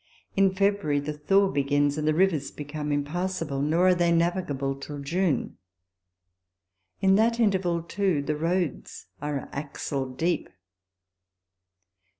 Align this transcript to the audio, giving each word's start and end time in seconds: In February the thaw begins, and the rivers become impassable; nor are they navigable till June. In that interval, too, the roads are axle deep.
In 0.35 0.55
February 0.55 0.99
the 0.99 1.13
thaw 1.13 1.51
begins, 1.51 1.95
and 1.95 2.07
the 2.07 2.13
rivers 2.15 2.49
become 2.49 2.91
impassable; 2.91 3.61
nor 3.61 3.89
are 3.89 3.93
they 3.93 4.11
navigable 4.11 4.73
till 4.73 4.97
June. 4.97 5.59
In 7.01 7.13
that 7.17 7.39
interval, 7.39 7.83
too, 7.83 8.23
the 8.23 8.35
roads 8.35 9.05
are 9.21 9.47
axle 9.51 10.09
deep. 10.09 10.49